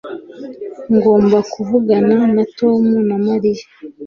[0.95, 3.65] ngomba kuvugana na tom na mariya